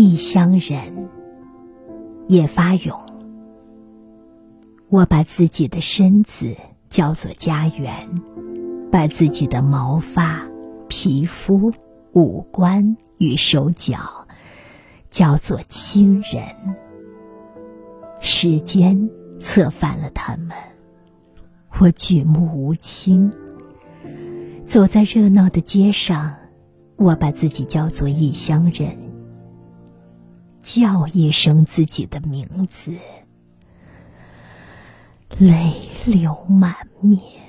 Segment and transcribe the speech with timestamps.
[0.00, 1.08] 异乡人，
[2.28, 2.96] 叶发勇。
[4.90, 6.54] 我把自己的身子
[6.88, 8.08] 叫做家园，
[8.92, 10.40] 把自己的毛发、
[10.86, 11.72] 皮肤、
[12.12, 13.98] 五官与手脚
[15.10, 16.44] 叫做亲人。
[18.20, 19.10] 时间
[19.40, 20.50] 策反了他们，
[21.80, 23.28] 我举目无亲。
[24.64, 26.32] 走在热闹的街上，
[26.94, 28.96] 我把自己叫做异乡人，
[30.70, 32.92] 叫一声自己的名字。
[35.38, 35.72] 泪
[36.04, 37.47] 流满面。